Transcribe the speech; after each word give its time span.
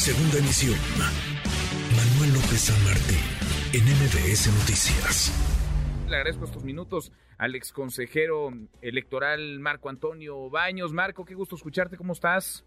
Segunda 0.00 0.38
emisión. 0.38 0.78
Manuel 1.94 2.32
López 2.32 2.58
San 2.58 2.84
Martín, 2.86 3.20
en 3.74 3.84
MBS 3.84 4.48
Noticias. 4.48 5.30
Le 6.08 6.16
agradezco 6.16 6.46
estos 6.46 6.64
minutos 6.64 7.12
al 7.36 7.54
ex 7.54 7.70
consejero 7.70 8.48
electoral 8.80 9.60
Marco 9.60 9.90
Antonio 9.90 10.48
Baños. 10.48 10.94
Marco, 10.94 11.26
qué 11.26 11.34
gusto 11.34 11.54
escucharte, 11.54 11.98
¿cómo 11.98 12.14
estás? 12.14 12.64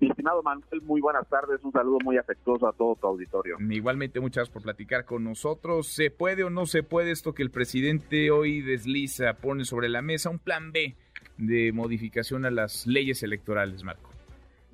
estimado 0.00 0.42
Manuel, 0.42 0.80
muy 0.80 1.02
buenas 1.02 1.28
tardes, 1.28 1.62
un 1.62 1.72
saludo 1.72 1.98
muy 2.02 2.16
afectuoso 2.16 2.66
a 2.66 2.72
todo 2.72 2.96
tu 2.96 3.06
auditorio. 3.06 3.58
Igualmente, 3.60 4.18
muchas 4.18 4.36
gracias 4.36 4.54
por 4.54 4.62
platicar 4.62 5.04
con 5.04 5.24
nosotros. 5.24 5.88
¿Se 5.88 6.10
puede 6.10 6.42
o 6.42 6.48
no 6.48 6.64
se 6.64 6.82
puede 6.82 7.10
esto 7.10 7.34
que 7.34 7.42
el 7.42 7.50
presidente 7.50 8.30
hoy 8.30 8.62
desliza, 8.62 9.34
pone 9.34 9.66
sobre 9.66 9.90
la 9.90 10.00
mesa 10.00 10.30
un 10.30 10.38
plan 10.38 10.72
B 10.72 10.96
de 11.36 11.72
modificación 11.72 12.46
a 12.46 12.50
las 12.50 12.86
leyes 12.86 13.22
electorales, 13.22 13.84
Marco? 13.84 14.15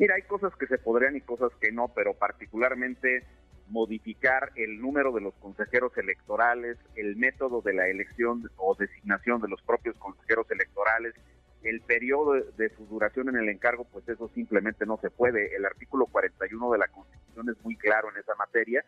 Mira, 0.03 0.16
hay 0.16 0.23
cosas 0.23 0.53
que 0.57 0.66
se 0.66 0.79
podrían 0.79 1.14
y 1.14 1.21
cosas 1.21 1.52
que 1.61 1.70
no, 1.70 1.87
pero 1.95 2.15
particularmente 2.15 3.23
modificar 3.69 4.51
el 4.56 4.80
número 4.80 5.12
de 5.12 5.20
los 5.20 5.33
consejeros 5.34 5.97
electorales, 5.97 6.77
el 6.97 7.15
método 7.15 7.61
de 7.61 7.73
la 7.73 7.87
elección 7.87 8.51
o 8.56 8.75
designación 8.75 9.41
de 9.41 9.47
los 9.47 9.62
propios 9.62 9.97
consejeros 9.98 10.51
electorales, 10.51 11.15
el 11.62 11.83
periodo 11.83 12.33
de 12.33 12.69
su 12.70 12.84
duración 12.87 13.28
en 13.28 13.37
el 13.37 13.48
encargo, 13.48 13.84
pues 13.92 14.09
eso 14.09 14.28
simplemente 14.34 14.87
no 14.87 14.98
se 15.01 15.09
puede. 15.09 15.55
El 15.55 15.65
artículo 15.65 16.06
41 16.06 16.73
de 16.73 16.78
la 16.78 16.89
Constitución 16.89 17.50
es 17.50 17.64
muy 17.64 17.77
claro 17.77 18.11
en 18.11 18.16
esa 18.16 18.34
materia 18.34 18.84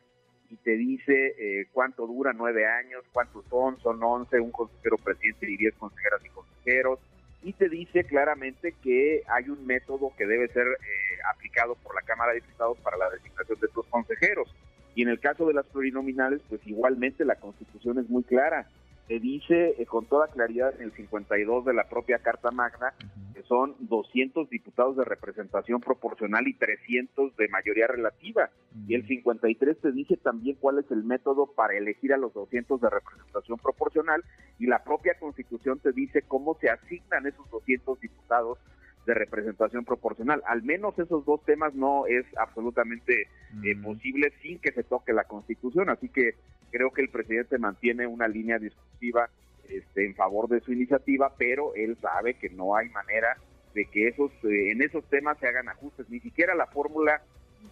y 0.51 0.57
te 0.57 0.73
dice 0.73 1.37
eh, 1.39 1.69
cuánto 1.71 2.09
dura, 2.09 2.33
nueve 2.33 2.67
años, 2.67 3.05
cuántos 3.13 3.45
son, 3.45 3.79
son 3.79 4.03
once, 4.03 4.41
un 4.41 4.51
consejero 4.51 4.97
presidente 4.99 5.49
y 5.49 5.59
diez 5.59 5.77
consejeras 5.77 6.25
y 6.25 6.31
consejeros, 6.31 6.99
y 7.45 7.53
te 7.53 7.69
dice 7.69 8.05
claramente 8.05 8.75
que 8.83 9.23
hay 9.29 9.51
un 9.51 9.67
método 9.67 10.13
que 10.17 10.27
debe 10.27 10.49
ser 10.49 10.67
eh, 10.67 11.19
aplicado 11.31 11.75
por 11.77 11.95
la 11.95 12.01
Cámara 12.01 12.33
de 12.33 12.41
Diputados 12.41 12.79
para 12.79 12.97
la 12.97 13.11
designación 13.11 13.61
de 13.61 13.67
estos 13.67 13.87
consejeros. 13.87 14.49
Y 14.95 15.03
en 15.03 15.09
el 15.11 15.21
caso 15.21 15.47
de 15.47 15.53
las 15.53 15.67
plurinominales, 15.67 16.41
pues 16.49 16.67
igualmente 16.67 17.25
la 17.25 17.35
Constitución 17.35 17.99
es 17.99 18.09
muy 18.09 18.23
clara 18.23 18.67
se 19.07 19.21
dice 19.21 19.75
eh, 19.79 19.87
con 19.87 20.07
toda 20.07 20.29
claridad 20.29 20.75
en 20.77 20.85
el 20.85 20.93
52 20.93 21.65
de 21.65 21.75
la 21.75 21.89
propia 21.89 22.19
Carta 22.19 22.51
Magna 22.51 22.95
que 23.35 23.43
son 23.43 23.75
200 23.81 24.49
diputados 24.49 24.97
de 24.97 25.05
representación 25.05 25.81
proporcional 25.81 26.47
y 26.49 26.55
300 26.55 27.37
de 27.37 27.49
mayoría 27.49 27.87
relativa. 27.87 28.51
Y 28.87 28.95
el 28.95 29.07
53 29.07 29.81
te 29.81 29.93
dice 29.93 30.17
también 30.17 30.57
cuál 30.61 30.79
es 30.79 30.91
el 30.91 31.05
método 31.05 31.47
para 31.47 31.77
elegir 31.77 32.13
a 32.13 32.17
los 32.17 32.33
200 32.33 32.81
de 32.81 32.91
representación 32.91 33.59
proporcional 33.59 34.25
y 34.59 34.67
la 34.67 34.85
propia 34.85 35.15
Constitución 35.19 35.79
te 35.81 35.93
dice 35.93 36.23
cómo 36.23 36.57
se 36.61 36.71
asignan 36.71 37.27
esos 37.27 37.49
200 37.51 38.01
diputados 38.01 38.59
de 39.07 39.15
representación 39.15 39.85
proporcional. 39.85 40.43
Al 40.47 40.63
menos 40.63 40.99
esos 40.99 41.25
dos 41.25 41.45
temas 41.45 41.75
no 41.75 42.07
es 42.07 42.25
absolutamente 42.39 43.29
eh, 43.65 43.77
posible 43.83 44.33
sin 44.43 44.59
que 44.59 44.73
se 44.73 44.85
toque 44.85 45.13
la 45.13 45.25
Constitución. 45.25 45.91
Así 45.91 46.09
que 46.09 46.35
creo 46.71 46.91
que 46.91 47.03
el 47.03 47.11
presidente 47.11 47.59
mantiene 47.59 48.07
una 48.07 48.29
línea 48.29 48.59
discursiva 48.59 49.29
este, 49.69 50.07
en 50.07 50.15
favor 50.15 50.49
de 50.49 50.61
su 50.61 50.73
iniciativa, 50.73 51.33
pero 51.37 51.75
él 51.75 51.97
sabe 52.01 52.35
que 52.35 52.51
no 52.51 52.77
hay 52.77 52.89
manera 52.91 53.37
de 53.75 53.87
que 53.87 54.09
esos 54.09 54.31
eh, 54.45 54.71
en 54.71 54.83
esos 54.83 55.05
temas 55.09 55.39
se 55.39 55.49
hagan 55.49 55.69
ajustes. 55.69 56.09
Ni 56.09 56.21
siquiera 56.21 56.55
la 56.55 56.67
fórmula 56.67 57.23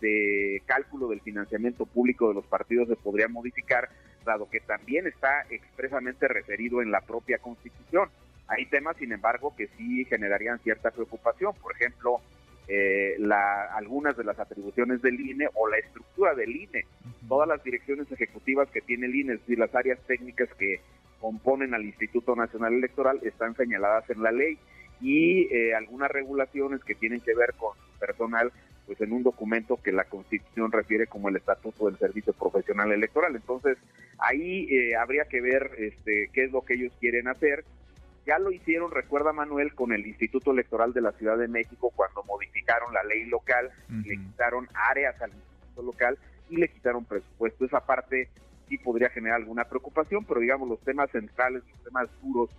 de 0.01 0.63
cálculo 0.67 1.09
del 1.09 1.21
financiamiento 1.21 1.87
público 1.87 2.29
de 2.29 2.35
los 2.35 2.47
partidos 2.47 2.89
se 2.89 2.97
podría 2.97 3.29
modificar, 3.29 3.89
dado 4.25 4.49
que 4.49 4.61
también 4.61 5.07
está 5.07 5.47
expresamente 5.51 6.29
referido 6.29 6.83
en 6.83 6.91
la 6.91 7.01
propia 7.03 7.39
Constitución. 7.39 8.09
Hay 8.53 8.67
temas, 8.67 8.97
sin 8.97 9.12
embargo, 9.12 9.55
que 9.56 9.69
sí 9.78 10.05
generarían 10.05 10.58
cierta 10.61 10.91
preocupación. 10.91 11.55
Por 11.61 11.72
ejemplo, 11.72 12.20
eh, 12.69 13.17
la, 13.19 13.64
algunas 13.75 14.17
de 14.17 14.25
las 14.25 14.39
atribuciones 14.39 15.03
del 15.03 15.20
INE 15.20 15.48
o 15.55 15.69
la 15.69 15.78
estructura 15.78 16.34
del 16.34 16.55
INE. 16.55 16.86
Todas 17.28 17.48
las 17.48 17.62
direcciones 17.64 18.11
ejecutivas 18.12 18.69
que 18.70 18.80
tiene 18.80 19.06
el 19.06 19.14
INE, 19.14 19.34
es 19.34 19.41
decir, 19.41 19.58
las 19.58 19.75
áreas 19.75 19.98
técnicas 20.06 20.48
que 20.58 20.80
componen 21.20 21.74
al 21.74 21.85
Instituto 21.85 22.35
Nacional 22.36 22.74
Electoral 22.74 23.20
están 23.23 23.57
señaladas 23.57 24.08
en 24.11 24.23
la 24.23 24.33
ley 24.33 24.58
y 25.01 25.52
eh, 25.55 25.74
algunas 25.74 26.11
regulaciones 26.11 26.83
que 26.85 26.95
tienen 26.95 27.20
que 27.20 27.35
ver 27.35 27.55
con 27.55 27.77
personal 27.98 28.52
pues 28.86 29.01
en 29.01 29.12
un 29.12 29.23
documento 29.23 29.79
que 29.83 29.92
la 29.92 30.05
Constitución 30.05 30.73
refiere 30.73 31.07
como 31.07 31.29
el 31.29 31.36
Estatuto 31.36 31.86
del 31.86 31.98
Servicio 31.98 32.33
Profesional 32.33 32.91
Electoral. 32.91 33.35
Entonces, 33.36 33.79
ahí 34.18 34.67
eh, 34.70 34.96
habría 34.96 35.24
que 35.24 35.41
ver 35.41 35.70
este, 35.79 36.30
qué 36.33 36.45
es 36.45 36.52
lo 36.52 36.62
que 36.62 36.74
ellos 36.74 36.92
quieren 37.01 37.29
hacer 37.29 37.64
ya 38.27 38.39
lo 38.39 38.53
hicieron, 38.53 38.91
recuerda 38.91 39.33
Manuel, 39.33 39.75
con 39.75 39.93
el 39.93 40.07
Instituto 40.07 40.53
Electoral 40.53 40.93
de 40.93 41.01
la 41.01 41.13
Ciudad 41.13 41.37
de 41.37 41.49
México 41.49 41.93
cuando 41.95 42.23
modificaron 42.25 42.95
la 42.95 43.03
ley 43.03 43.25
local, 43.27 43.71
le 43.89 44.17
quitaron 44.17 44.69
áreas 44.75 45.21
al 45.21 45.33
Instituto 45.33 45.83
local 45.83 46.19
y 46.49 46.57
le 46.57 46.69
quitaron 46.69 47.05
presupuesto. 47.05 47.65
Esa 47.65 47.85
parte 47.85 48.29
sí 48.69 48.79
podría 48.79 49.11
generar 49.11 49.41
alguna 49.41 49.65
preocupación, 49.65 50.25
pero 50.25 50.41
digamos 50.41 50.69
los 50.69 50.81
temas 50.81 51.11
centrales, 51.11 51.63
los 51.69 51.83
temas 51.83 52.09
duros 52.23 52.51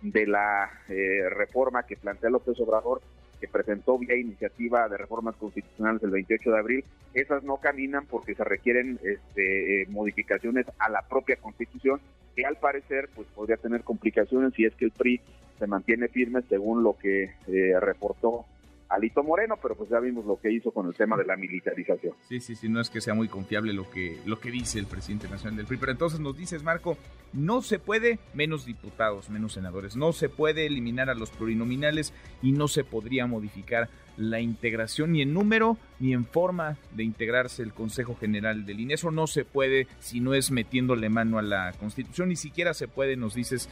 de 0.00 0.26
la 0.26 0.70
eh, 0.88 1.28
reforma 1.30 1.84
que 1.84 1.96
plantea 1.96 2.30
López 2.30 2.58
Obrador, 2.60 3.00
que 3.42 3.48
presentó 3.48 3.98
vía 3.98 4.14
iniciativa 4.14 4.88
de 4.88 4.96
reformas 4.96 5.34
constitucionales 5.34 6.00
el 6.04 6.10
28 6.10 6.48
de 6.48 6.58
abril, 6.58 6.84
esas 7.12 7.42
no 7.42 7.56
caminan 7.56 8.06
porque 8.06 8.36
se 8.36 8.44
requieren 8.44 9.00
este, 9.02 9.82
eh, 9.82 9.86
modificaciones 9.88 10.64
a 10.78 10.88
la 10.88 11.02
propia 11.02 11.34
constitución 11.34 12.00
que 12.36 12.46
al 12.46 12.56
parecer 12.58 13.08
pues 13.16 13.26
podría 13.34 13.56
tener 13.56 13.82
complicaciones 13.82 14.54
si 14.54 14.64
es 14.64 14.72
que 14.76 14.84
el 14.84 14.92
PRI 14.92 15.20
se 15.58 15.66
mantiene 15.66 16.06
firme 16.06 16.42
según 16.48 16.84
lo 16.84 16.96
que 16.96 17.32
eh, 17.48 17.80
reportó 17.80 18.44
Alito 18.92 19.22
Moreno, 19.22 19.56
pero 19.60 19.74
pues 19.74 19.88
ya 19.88 19.98
vimos 20.00 20.26
lo 20.26 20.38
que 20.38 20.52
hizo 20.52 20.70
con 20.70 20.86
el 20.86 20.94
tema 20.94 21.16
de 21.16 21.24
la 21.24 21.36
militarización. 21.36 22.14
Sí, 22.28 22.40
sí, 22.40 22.54
sí, 22.54 22.68
no 22.68 22.78
es 22.78 22.90
que 22.90 23.00
sea 23.00 23.14
muy 23.14 23.26
confiable 23.26 23.72
lo 23.72 23.90
que, 23.90 24.20
lo 24.26 24.38
que 24.38 24.50
dice 24.50 24.78
el 24.78 24.86
presidente 24.86 25.28
nacional 25.28 25.56
del 25.56 25.66
PRI, 25.66 25.78
pero 25.78 25.92
entonces 25.92 26.20
nos 26.20 26.36
dices, 26.36 26.62
Marco, 26.62 26.98
no 27.32 27.62
se 27.62 27.78
puede 27.78 28.18
menos 28.34 28.66
diputados, 28.66 29.30
menos 29.30 29.54
senadores, 29.54 29.96
no 29.96 30.12
se 30.12 30.28
puede 30.28 30.66
eliminar 30.66 31.08
a 31.08 31.14
los 31.14 31.30
plurinominales 31.30 32.12
y 32.42 32.52
no 32.52 32.68
se 32.68 32.84
podría 32.84 33.26
modificar 33.26 33.88
la 34.18 34.40
integración 34.40 35.12
ni 35.12 35.22
en 35.22 35.32
número 35.32 35.78
ni 35.98 36.12
en 36.12 36.26
forma 36.26 36.76
de 36.94 37.04
integrarse 37.04 37.62
el 37.62 37.72
Consejo 37.72 38.14
General 38.14 38.66
del 38.66 38.80
INE. 38.80 38.94
Eso 38.94 39.10
no 39.10 39.26
se 39.26 39.46
puede 39.46 39.86
si 40.00 40.20
no 40.20 40.34
es 40.34 40.50
metiéndole 40.50 41.08
mano 41.08 41.38
a 41.38 41.42
la 41.42 41.72
Constitución, 41.78 42.28
ni 42.28 42.36
siquiera 42.36 42.74
se 42.74 42.88
puede, 42.88 43.16
nos 43.16 43.34
dices, 43.34 43.70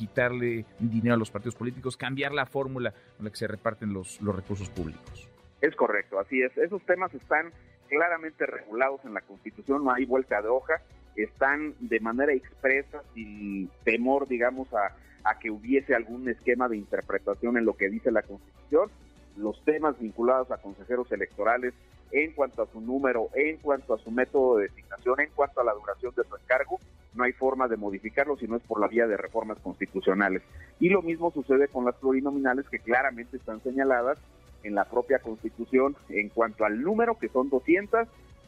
quitarle 0.00 0.64
dinero 0.78 1.14
a 1.14 1.18
los 1.18 1.30
partidos 1.30 1.54
políticos, 1.54 1.94
cambiar 1.94 2.32
la 2.32 2.46
fórmula 2.46 2.94
con 3.16 3.26
la 3.26 3.30
que 3.30 3.36
se 3.36 3.46
reparten 3.46 3.92
los, 3.92 4.18
los 4.22 4.34
recursos 4.34 4.70
públicos. 4.70 5.28
Es 5.60 5.76
correcto, 5.76 6.18
así 6.18 6.40
es. 6.40 6.56
Esos 6.56 6.82
temas 6.86 7.12
están 7.12 7.52
claramente 7.90 8.46
regulados 8.46 9.04
en 9.04 9.12
la 9.12 9.20
Constitución, 9.20 9.84
no 9.84 9.92
hay 9.92 10.06
vuelta 10.06 10.40
de 10.40 10.48
hoja, 10.48 10.80
están 11.16 11.74
de 11.80 12.00
manera 12.00 12.32
expresa, 12.32 13.02
sin 13.12 13.68
temor, 13.84 14.26
digamos, 14.26 14.72
a, 14.72 14.96
a 15.22 15.38
que 15.38 15.50
hubiese 15.50 15.94
algún 15.94 16.26
esquema 16.30 16.66
de 16.66 16.78
interpretación 16.78 17.58
en 17.58 17.66
lo 17.66 17.76
que 17.76 17.90
dice 17.90 18.10
la 18.10 18.22
Constitución. 18.22 18.90
Los 19.36 19.62
temas 19.64 19.98
vinculados 19.98 20.50
a 20.50 20.56
consejeros 20.56 21.12
electorales 21.12 21.74
en 22.10 22.32
cuanto 22.32 22.62
a 22.62 22.66
su 22.72 22.80
número, 22.80 23.28
en 23.34 23.58
cuanto 23.58 23.92
a 23.92 23.98
su 23.98 24.10
método 24.10 24.56
de 24.56 24.68
designación, 24.68 25.20
en 25.20 25.30
cuanto 25.34 25.60
a 25.60 25.64
la 25.64 25.74
duración 25.74 26.14
de 26.16 26.24
su 26.24 26.36
encargo, 26.36 26.80
no 27.14 27.24
hay 27.24 27.32
forma 27.32 27.68
de 27.68 27.76
modificarlo 27.76 28.36
si 28.36 28.46
no 28.46 28.56
es 28.56 28.62
por 28.62 28.80
la 28.80 28.88
vía 28.88 29.06
de 29.06 29.16
reformas 29.16 29.58
constitucionales. 29.58 30.42
Y 30.78 30.88
lo 30.88 31.02
mismo 31.02 31.30
sucede 31.32 31.68
con 31.68 31.84
las 31.84 31.96
plurinominales 31.96 32.68
que 32.68 32.78
claramente 32.78 33.36
están 33.36 33.62
señaladas 33.62 34.18
en 34.62 34.74
la 34.74 34.84
propia 34.84 35.18
Constitución 35.18 35.96
en 36.08 36.28
cuanto 36.28 36.64
al 36.64 36.82
número, 36.82 37.18
que 37.18 37.28
son 37.28 37.48
200, 37.48 38.06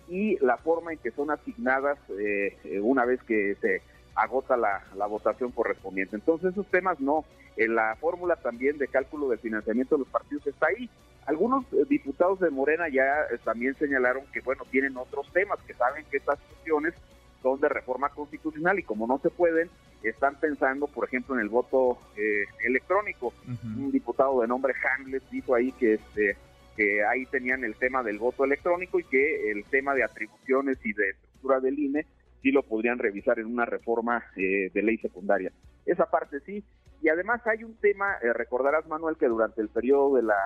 y 0.09 0.37
la 0.45 0.59
forma 0.59 0.93
en 0.93 0.99
que 0.99 1.11
son 1.11 1.31
asignadas 1.31 1.99
eh, 2.19 2.81
una 2.83 3.05
vez 3.05 3.23
que 3.23 3.57
se 3.61 3.83
agota 4.15 4.57
la, 4.57 5.07
votación 5.07 5.51
correspondiente. 5.53 6.17
Entonces 6.17 6.53
esos 6.53 6.67
temas 6.67 7.01
no. 7.01 7.25
En 7.57 7.75
la 7.75 7.97
fórmula 7.97 8.37
también 8.37 8.79
de 8.79 8.89
cálculo 8.89 9.29
del 9.29 9.39
financiamiento 9.39 9.97
de 9.97 10.01
los 10.01 10.09
partidos 10.09 10.47
está 10.47 10.69
ahí. 10.69 10.89
Algunos 11.27 11.65
eh, 11.73 11.85
diputados 11.89 12.41
de 12.41 12.51
Morena 12.51 12.89
ya 12.89 13.03
eh, 13.31 13.39
también 13.45 13.75
señalaron 13.75 14.25
que, 14.33 14.41
bueno, 14.41 14.65
tienen 14.71 14.97
otros 14.97 15.31
temas, 15.33 15.59
que 15.67 15.75
saben 15.75 16.05
que 16.11 16.17
estas 16.17 16.39
cuestiones 16.41 16.95
son 17.43 17.61
de 17.61 17.69
reforma 17.69 18.09
constitucional 18.11 18.79
y 18.79 18.83
como 18.83 19.07
no 19.07 19.19
se 19.19 19.31
pueden, 19.31 19.69
están 20.03 20.39
pensando, 20.41 20.87
por 20.87 21.07
ejemplo, 21.07 21.35
en 21.35 21.41
el 21.41 21.49
voto 21.49 21.99
eh, 22.17 22.45
electrónico. 22.65 23.33
Un 23.65 23.91
diputado 23.93 24.41
de 24.41 24.49
nombre 24.49 24.75
Hamlet 24.75 25.23
dijo 25.31 25.55
ahí 25.55 25.73
que 25.73 25.95
este 25.95 26.37
que 26.75 27.05
ahí 27.05 27.27
tenían 27.27 27.65
el 27.65 27.75
tema 27.77 28.03
del 28.03 28.19
voto 28.19 28.47
electrónico 28.47 28.99
y 28.99 29.05
que 29.05 29.51
el 29.51 29.65
tema 29.67 29.95
de 29.95 30.05
atribuciones 30.05 30.79
y 30.83 30.95
de 30.95 31.11
estructura 31.11 31.61
del 31.61 31.79
INE 31.79 32.07
sí 32.41 32.51
lo 32.51 32.63
podrían 32.63 32.99
revisar 32.99 33.39
en 33.39 33.47
una 33.47 33.67
reforma 33.67 34.25
eh, 34.37 34.71
de 34.73 34.83
ley 34.83 34.97
secundaria. 34.97 35.53
Esa 35.85 36.07
parte 36.07 36.41
sí. 36.41 36.65
Y 37.03 37.11
además 37.11 37.47
hay 37.47 37.63
un 37.65 37.75
tema, 37.75 38.15
eh, 38.23 38.33
recordarás 38.33 38.87
Manuel, 38.87 39.17
que 39.19 39.27
durante 39.27 39.61
el 39.61 39.69
periodo 39.69 40.17
de 40.17 40.23
la 40.23 40.37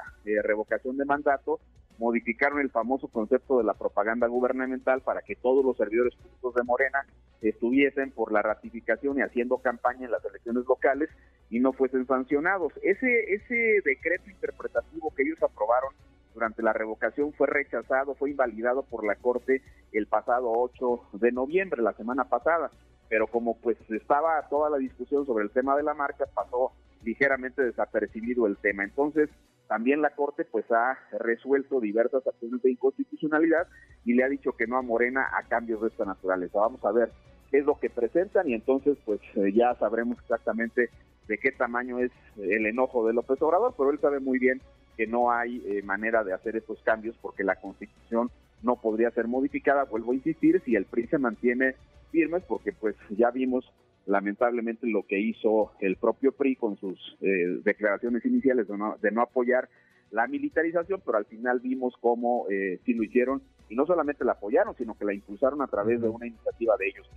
revocación 0.42 0.96
de 0.96 1.04
mandato 1.04 1.60
modificaron 1.98 2.60
el 2.60 2.70
famoso 2.70 3.08
concepto 3.08 3.58
de 3.58 3.64
la 3.64 3.74
propaganda 3.74 4.26
gubernamental 4.26 5.00
para 5.02 5.22
que 5.22 5.36
todos 5.36 5.64
los 5.64 5.76
servidores 5.76 6.14
públicos 6.14 6.54
de 6.54 6.62
Morena 6.64 7.06
estuviesen 7.40 8.10
por 8.10 8.32
la 8.32 8.42
ratificación 8.42 9.18
y 9.18 9.22
haciendo 9.22 9.58
campaña 9.58 10.06
en 10.06 10.10
las 10.10 10.24
elecciones 10.24 10.64
locales 10.66 11.10
y 11.50 11.60
no 11.60 11.72
fuesen 11.72 12.06
sancionados. 12.06 12.72
Ese, 12.82 13.34
ese 13.34 13.80
decreto 13.84 14.30
interpretativo 14.30 15.12
que 15.14 15.22
ellos 15.22 15.42
aprobaron 15.42 15.92
durante 16.34 16.62
la 16.62 16.72
revocación 16.72 17.32
fue 17.32 17.46
rechazado, 17.46 18.14
fue 18.14 18.30
invalidado 18.30 18.82
por 18.82 19.06
la 19.06 19.16
Corte 19.16 19.62
el 19.92 20.06
pasado 20.06 20.52
8 20.52 21.00
de 21.14 21.32
noviembre, 21.32 21.82
la 21.82 21.94
semana 21.94 22.24
pasada. 22.24 22.70
Pero 23.08 23.26
como 23.28 23.56
pues 23.56 23.78
estaba 23.90 24.46
toda 24.48 24.68
la 24.68 24.78
discusión 24.78 25.24
sobre 25.24 25.44
el 25.44 25.50
tema 25.50 25.76
de 25.76 25.82
la 25.82 25.94
marca, 25.94 26.26
pasó 26.34 26.72
ligeramente 27.04 27.62
desapercibido 27.62 28.46
el 28.46 28.56
tema. 28.58 28.84
Entonces, 28.84 29.30
también 29.68 30.02
la 30.02 30.10
Corte 30.10 30.44
pues 30.44 30.64
ha 30.70 30.98
resuelto 31.18 31.80
diversas 31.80 32.26
acciones 32.26 32.62
de 32.62 32.70
inconstitucionalidad 32.70 33.66
y 34.04 34.14
le 34.14 34.24
ha 34.24 34.28
dicho 34.28 34.52
que 34.52 34.66
no 34.66 34.76
a 34.76 34.82
Morena 34.82 35.28
a 35.32 35.42
cambios 35.48 35.80
de 35.82 35.88
esta 35.88 36.04
naturaleza. 36.04 36.60
Vamos 36.60 36.84
a 36.84 36.92
ver 36.92 37.10
qué 37.50 37.58
es 37.58 37.64
lo 37.64 37.78
que 37.78 37.90
presentan 37.90 38.48
y 38.48 38.54
entonces 38.54 38.96
pues 39.04 39.20
eh, 39.34 39.52
ya 39.52 39.74
sabremos 39.74 40.18
exactamente 40.18 40.90
de 41.28 41.38
qué 41.38 41.50
tamaño 41.52 41.98
es 41.98 42.12
el 42.36 42.66
enojo 42.66 43.06
de 43.06 43.12
López 43.12 43.40
Obrador, 43.42 43.74
pero 43.76 43.90
él 43.90 43.98
sabe 44.00 44.20
muy 44.20 44.38
bien 44.38 44.60
que 44.96 45.06
no 45.06 45.30
hay 45.30 45.62
eh, 45.66 45.82
manera 45.82 46.24
de 46.24 46.32
hacer 46.32 46.56
estos 46.56 46.80
cambios 46.82 47.16
porque 47.20 47.44
la 47.44 47.56
Constitución 47.56 48.30
no 48.62 48.76
podría 48.76 49.10
ser 49.10 49.28
modificada, 49.28 49.84
vuelvo 49.84 50.12
a 50.12 50.14
insistir, 50.14 50.62
si 50.64 50.76
el 50.76 50.86
PRI 50.86 51.08
se 51.08 51.18
mantiene 51.18 51.74
firmes, 52.10 52.42
porque 52.44 52.72
pues 52.72 52.96
ya 53.10 53.30
vimos 53.30 53.70
lamentablemente 54.06 54.86
lo 54.86 55.04
que 55.06 55.18
hizo 55.18 55.72
el 55.80 55.96
propio 55.96 56.32
PRI 56.32 56.56
con 56.56 56.76
sus 56.78 56.98
eh, 57.20 57.60
declaraciones 57.64 58.24
iniciales 58.24 58.68
de 58.68 58.78
no, 58.78 58.96
de 59.00 59.10
no, 59.10 59.20
apoyar 59.22 59.68
la 60.12 60.26
militarización, 60.28 61.02
pero 61.04 61.18
al 61.18 61.26
final 61.26 61.60
vimos 61.60 61.94
cómo 62.00 62.46
eh, 62.48 62.80
sí 62.84 62.94
lo 62.94 63.02
hicieron. 63.02 63.42
Y 63.68 63.74
no 63.74 63.84
solamente 63.84 64.24
la 64.24 64.32
apoyaron, 64.32 64.76
sino 64.76 64.96
que 64.96 65.04
la 65.04 65.12
impulsaron 65.12 65.60
a 65.60 65.66
través 65.66 66.00
de 66.00 66.08
una 66.08 66.28
iniciativa 66.28 66.76
de 66.78 66.86
ellos. 66.86 67.10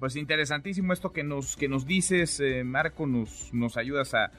Pues 0.00 0.16
interesantísimo 0.16 0.94
esto 0.94 1.12
que 1.12 1.24
nos 1.24 1.58
que 1.58 1.68
nos 1.68 1.86
dices, 1.86 2.40
eh, 2.40 2.64
Marco, 2.64 3.06
nos 3.06 3.52
nos 3.52 3.76
ayudas 3.76 4.14
a 4.14 4.32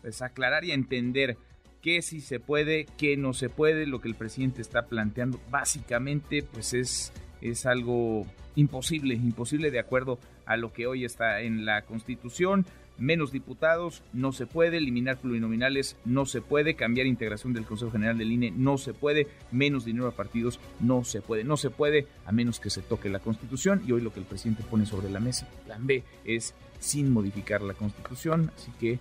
pues, 0.00 0.22
aclarar 0.22 0.64
y 0.64 0.70
a 0.70 0.74
entender 0.74 1.36
qué 1.82 2.02
sí 2.02 2.20
se 2.20 2.40
puede, 2.40 2.86
qué 2.98 3.16
no 3.16 3.32
se 3.32 3.48
puede, 3.48 3.86
lo 3.86 4.00
que 4.00 4.08
el 4.08 4.14
presidente 4.14 4.62
está 4.62 4.86
planteando, 4.86 5.40
básicamente 5.50 6.42
pues 6.42 6.74
es 6.74 7.12
es 7.40 7.66
algo 7.66 8.26
imposible, 8.56 9.14
imposible 9.14 9.70
de 9.70 9.78
acuerdo 9.78 10.18
a 10.46 10.56
lo 10.56 10.72
que 10.72 10.86
hoy 10.86 11.04
está 11.04 11.40
en 11.40 11.64
la 11.64 11.82
Constitución. 11.82 12.66
Menos 12.98 13.32
diputados, 13.32 14.02
no 14.12 14.30
se 14.32 14.46
puede, 14.46 14.76
eliminar 14.76 15.16
plurinominales, 15.16 15.96
no 16.04 16.26
se 16.26 16.42
puede, 16.42 16.74
cambiar 16.74 17.06
integración 17.06 17.54
del 17.54 17.64
Consejo 17.64 17.92
General 17.92 18.18
del 18.18 18.30
INE, 18.30 18.50
no 18.50 18.76
se 18.76 18.92
puede, 18.92 19.26
menos 19.50 19.86
dinero 19.86 20.06
a 20.06 20.10
partidos, 20.10 20.60
no 20.80 21.02
se 21.02 21.22
puede, 21.22 21.42
no 21.42 21.56
se 21.56 21.70
puede, 21.70 22.06
a 22.26 22.32
menos 22.32 22.60
que 22.60 22.68
se 22.68 22.82
toque 22.82 23.08
la 23.08 23.20
Constitución. 23.20 23.82
Y 23.86 23.92
hoy 23.92 24.02
lo 24.02 24.12
que 24.12 24.20
el 24.20 24.26
presidente 24.26 24.64
pone 24.68 24.84
sobre 24.84 25.08
la 25.08 25.20
mesa, 25.20 25.48
plan 25.64 25.86
B, 25.86 26.02
es 26.26 26.54
sin 26.78 27.10
modificar 27.10 27.62
la 27.62 27.72
Constitución. 27.72 28.52
Así 28.54 28.70
que 28.78 28.98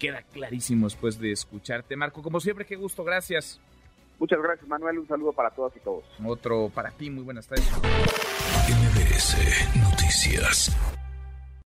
queda 0.00 0.22
clarísimo 0.32 0.86
después 0.86 1.20
de 1.20 1.30
escucharte. 1.30 1.94
Marco, 1.94 2.22
como 2.22 2.40
siempre, 2.40 2.64
qué 2.64 2.74
gusto, 2.74 3.04
gracias. 3.04 3.60
Muchas 4.18 4.42
gracias, 4.42 4.68
Manuel. 4.68 4.98
Un 4.98 5.06
saludo 5.06 5.32
para 5.32 5.50
todas 5.50 5.76
y 5.76 5.80
todos. 5.80 6.04
Otro 6.24 6.68
para 6.74 6.90
ti. 6.90 7.08
Muy 7.10 7.22
buenas 7.22 7.46
tardes. 7.46 7.70
MBS 8.68 9.36
Noticias. 9.80 10.76